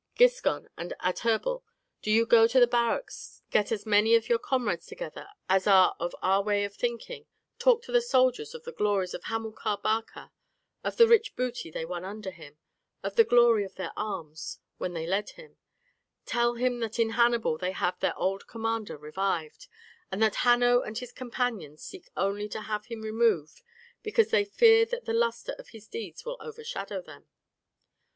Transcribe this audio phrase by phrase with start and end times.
[0.17, 1.61] Giscon and Adherbal,
[2.01, 5.95] do you go to the barracks, get as many of your comrades together as are
[5.99, 7.27] of our way of thinking,
[7.59, 10.31] talk to the soldiers of the glories of Hamilcar Barca,
[10.83, 12.57] of the rich booty they won under him,
[13.03, 15.57] of the glory of their arms when he led them,
[16.25, 19.67] tell them that in Hannibal they have their old commander revived,
[20.11, 23.61] and that Hanno and his companions seek only to have him removed,
[24.01, 27.27] because they fear that the luster of his deeds will overshadow them.